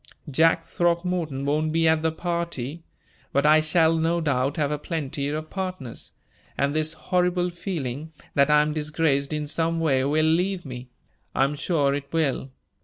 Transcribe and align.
Jack 0.31 0.63
Throckmorton 0.63 1.45
won't 1.45 1.71
be 1.71 1.87
at 1.87 2.01
the 2.01 2.11
party, 2.11 2.81
but 3.31 3.45
I 3.45 3.61
shall 3.61 3.95
no 3.95 4.19
doubt 4.19 4.57
have 4.57 4.71
a 4.71 4.79
plenty 4.79 5.27
of 5.29 5.51
partners, 5.51 6.11
and 6.57 6.73
this 6.73 6.93
horrible 6.93 7.51
feeling 7.51 8.11
that 8.33 8.49
I 8.49 8.63
am 8.63 8.73
disgraced 8.73 9.31
in 9.31 9.47
some 9.47 9.79
way 9.79 10.03
will 10.05 10.25
leave 10.25 10.65
me; 10.65 10.89
I 11.35 11.43
am 11.43 11.53
sure 11.53 11.93
it 11.93 12.11
will. 12.11 12.49